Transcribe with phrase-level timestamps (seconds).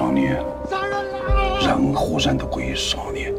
[0.00, 0.42] 少年，
[1.60, 3.34] 任何人都可以少年。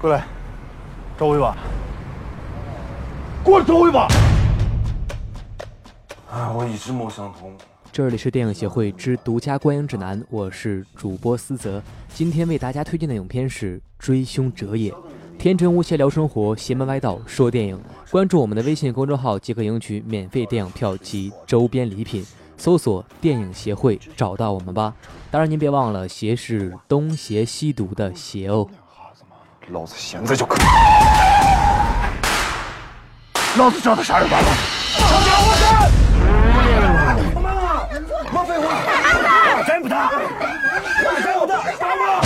[0.00, 0.24] 过来，
[1.18, 1.54] 找我一把。
[3.44, 4.08] 过来找我一把！
[6.32, 7.52] 哎，我一直没想通。
[7.92, 11.82] 这里是电影协会之独家观影指南，我是主播思泽。
[12.14, 14.90] 今天为大家推荐的影片是《追凶者也》。
[15.38, 17.78] 天真无邪聊生活，邪门歪道说电影。
[18.10, 22.24] 关注我们的微信公众号即可赢取免费电影票及周边礼品。
[22.56, 24.94] 搜索“电影协会”找到我们吧。
[25.30, 28.68] 当然，您别忘了“邪”是东邪西毒的“邪”哦。
[29.68, 30.64] 老子现在就可以！
[33.56, 34.48] 老子找他杀人犯了！
[34.98, 35.88] 长江我山！
[37.34, 37.86] 他妈啊！
[38.32, 39.62] 莫废话！
[39.64, 40.10] 真不打！
[41.22, 41.54] 真不打！
[41.78, 42.20] 打我！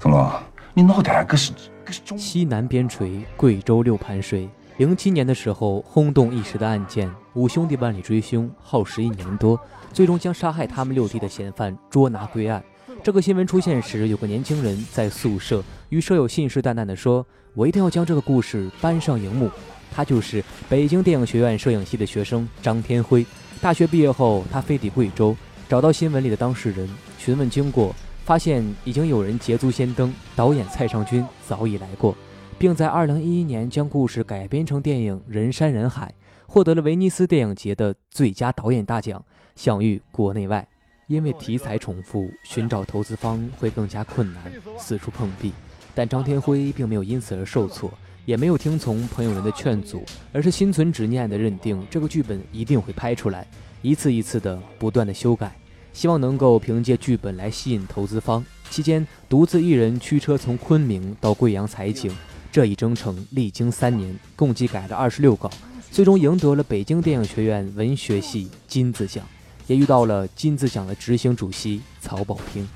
[0.00, 0.32] 成龙？
[0.74, 1.52] 你脑袋可是
[1.84, 2.18] 可是中？
[2.18, 4.48] 西南边陲，贵州六盘水。
[4.78, 9.60] 零七年的时候，轰动一时的案件——五兄弟万里追凶，耗时一年多，
[9.92, 12.62] 最终将杀害他们六弟的嫌犯捉拿归案。
[13.02, 17.24] 这个新闻出现时，有个年轻人在宿舍与舍友信誓旦旦地说
[17.54, 19.50] ：“我一定要将这个故事搬上荧幕。”
[19.90, 23.24] 他就是北京电影学院摄影系的学生张天辉。
[23.60, 25.34] 大学毕业后，他飞抵贵州，
[25.68, 32.14] 找到新闻里的当事人，询问经过，发现已经有人捷足先登，导演蔡尚君早已来过，
[32.58, 36.14] 并在2011年将故事改编成电影《人山人海》，
[36.52, 39.24] 获得了威尼斯电影节的最佳导演大奖，
[39.56, 40.68] 享誉国内外。
[41.08, 45.52] 因为题材重复，寻找投资方会更加困难，四处碰壁。
[45.94, 47.92] 但张天辉并没有因此而受挫，
[48.26, 53.46] 也没有听从朋友们的劝阻，而是心存执念地认定这个剧本一定会拍出来，
[53.80, 55.56] 一次一次的不断的修改，
[55.94, 58.44] 希望能够凭借剧本来吸引投资方。
[58.68, 62.14] 期间，独自一人驱车从昆明到贵阳采景，
[62.52, 65.50] 这一征程历经三年，共计改了二十六稿，
[65.90, 69.26] 最终赢得了北京电影学院文学系金字奖。
[69.68, 72.66] 也遇到了金子奖的执行主席曹保平。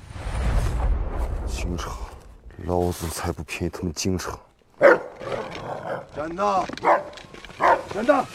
[1.47, 1.91] 京城，
[2.65, 4.37] 老子才不便宜他们京城！
[6.15, 6.63] 站那！
[7.91, 8.25] 站那！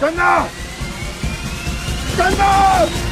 [0.00, 0.46] 站那！
[2.16, 3.09] 站那！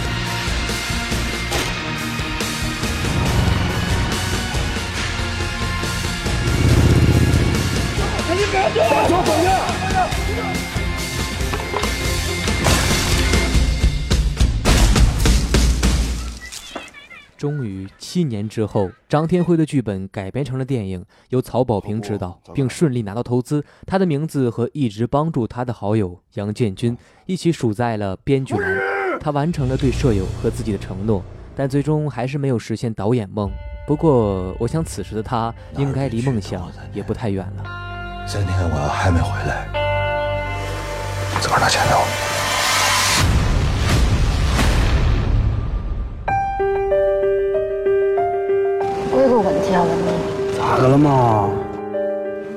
[17.38, 23.64] 终于，七年之后，张天辉的剧本改编成了电影，由曹保平执导，并顺利拿到投资。
[23.86, 28.76] 他的名字和一直帮助他的好友杨建军一起署在了编剧栏。
[29.20, 31.22] 他完成了对舍友和自己的承诺，
[31.54, 33.48] 但最终还是没有实现导演梦。
[33.86, 38.24] 不过，我想此时的他应该离梦想也不太远了。
[38.26, 39.68] 今天我要还没回来，
[41.40, 42.27] 自个儿拿钱了。
[49.68, 51.50] 你，咋个了嘛？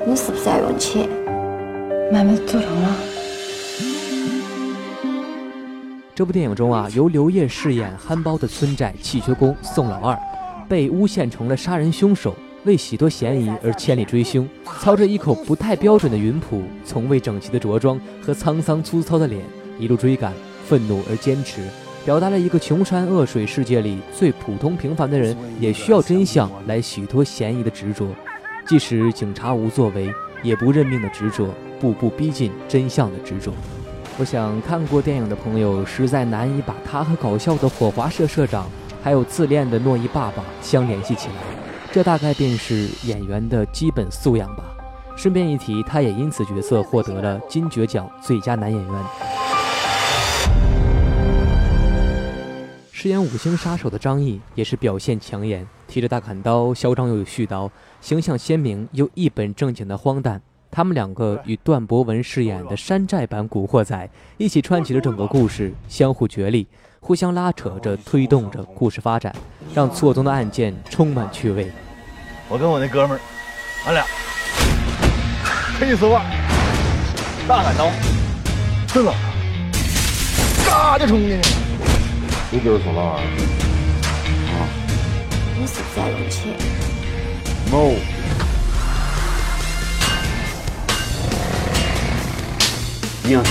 [0.06, 1.06] 你是不是要用钱？
[2.10, 2.96] 买买走账了。
[6.14, 10.18] 这部电影中啊，由刘烨饰演憨包的村寨气缺工宋老二，
[10.66, 12.34] 被诬陷成了杀人凶手，
[12.64, 14.48] 为洗脱嫌疑而千里追凶，
[14.80, 19.42] 操着一口不太标准的云普，从未整齐的着装和沧桑粗糙的脸，
[19.78, 20.32] 一路追赶，
[20.66, 21.60] 愤怒而坚持。
[22.04, 28.08] 表达了一个穷山恶水世界里最普通平凡的人也需要真相来洗脱嫌疑的执着，
[28.66, 30.12] 即使警察无作为
[30.42, 33.52] 也不认命的执着，步步逼近真相的执着。
[34.18, 38.66] 我想看过电影的朋友实在难以把他和搞笑的火华社社长，
[39.00, 41.34] 还有自恋的诺伊爸爸相联系起来，
[41.92, 44.64] 这大概便是演员的基本素养吧。
[45.16, 49.04] 顺便一提，他也因此角色获得了金爵奖最佳男演员。
[53.02, 57.68] 饰演五星杀手的张译也是表现抢眼，提着大砍刀，嚣张又有絮叨，
[58.00, 60.40] 形象鲜明又一本正经的荒诞。
[60.70, 66.64] 他们两个与段博文饰演的山寨版古惑仔一起串起了整个故事，相互角力，
[67.00, 69.34] 互相拉扯着推动着故事发展，
[69.74, 71.72] 让错综的案件充满趣味。
[72.48, 73.20] 我跟我那哥们儿
[73.86, 74.06] 俺俩
[75.80, 76.24] 陪你吃饭，
[77.48, 77.90] 大砍刀，
[78.86, 79.12] 真的，
[80.64, 81.71] 嘎就冲进去。
[82.54, 83.18] 你就是宋老二。
[85.58, 86.52] 你是在用钱
[87.70, 87.96] ？No。
[93.26, 93.50] 一样是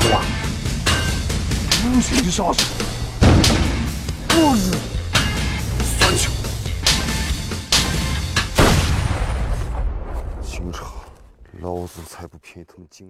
[0.00, 0.18] 什么？
[1.84, 2.64] 无情的杀手，
[4.28, 4.70] 不是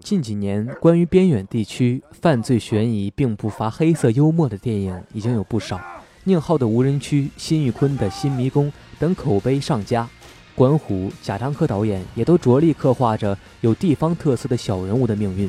[0.00, 5.80] 近几年，关于边远地区犯罪悬疑并不乏黑色幽默的电影已经有不少。
[6.24, 8.66] 宁浩的《无人区》，辛玉坤的《新迷宫》
[8.98, 10.08] 等口碑上佳。
[10.54, 15.48] 关虎、贾樟柯导演也都着力刻画着有地方特色的小人物的命运，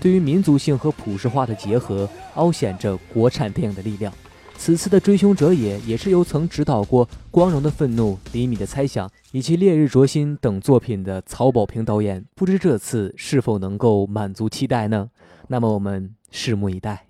[0.00, 4.12] 对于民族性和普世化的结合，凹显着国产电影的力量。
[4.60, 15.08] 此次的《追凶者也》也是由曾指导过《光荣的愤怒》《厘米的猜想》以及《烈日灼心》等作品的曹保平导演，不知这次是否能够满足期待呢？
[15.46, 17.07] 那么我们拭目以待。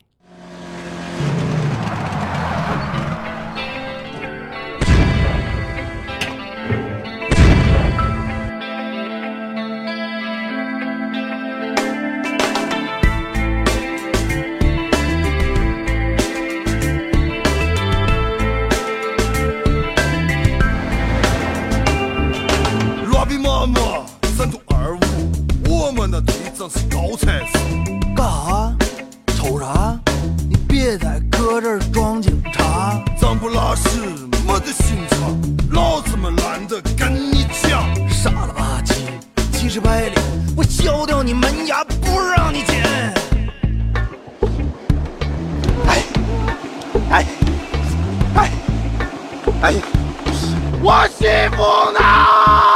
[51.19, 52.68] Simona!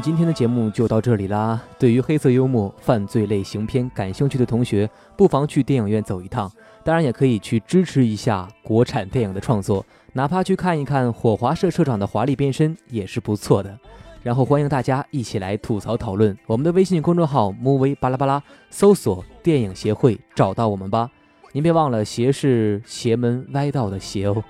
[0.00, 1.60] 今天的节目就到这里啦。
[1.78, 6.50] 对于黑色幽默、犯罪类型片感兴趣的同学，不妨去电影院走一趟。
[6.82, 13.78] 当然，也可以去支持一下国产电影的创作，哪怕去看一看火华社社长的华丽变身也是不错的。
[14.22, 16.36] 然后欢迎大家一起来吐槽讨论。
[16.46, 21.10] 我们的微信公众号 movie 巴拉巴拉，搜索“电影协会”找到我们吧。
[21.52, 24.42] 您别忘了，邪是邪门歪道的邪哦。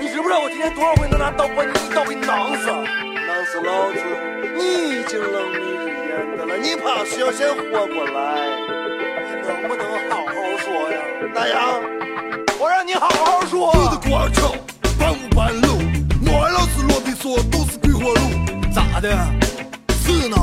[0.00, 3.13] 你知不知道我今天多少回能拿刀把你一刀给囊死？
[3.54, 4.00] 死老子！
[4.58, 8.50] 你已经冷迷日眼的了，你怕是要先活过来？
[9.30, 10.98] 你能不能好好说呀？
[11.32, 11.80] 那样，
[12.58, 13.70] 我让你好好说。
[13.70, 14.56] 我的光桥，
[14.98, 15.78] 半无半路，
[16.20, 18.20] 莫老是罗比说都是鬼火路。
[18.74, 19.08] 咋的？
[20.04, 20.36] 是呢？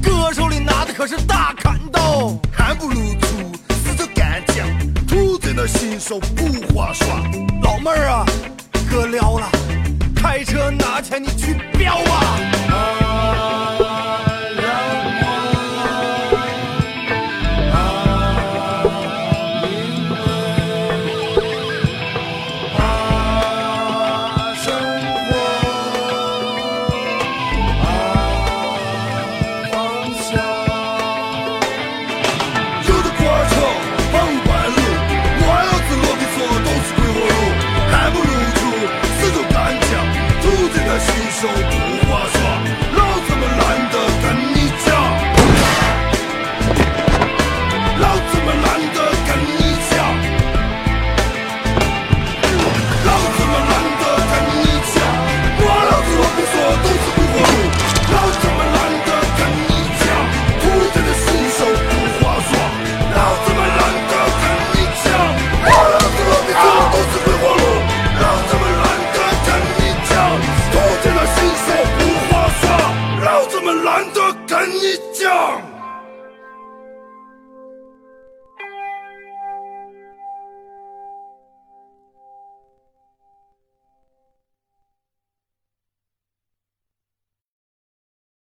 [0.00, 4.68] 哥手里拿的可是大砍刀，还不如出死着干将，
[5.08, 7.10] 土贼的新手不划算。
[7.64, 8.24] 老妹儿啊，
[8.88, 9.50] 哥撩了，
[10.22, 12.69] 开车拿钱你去飙啊？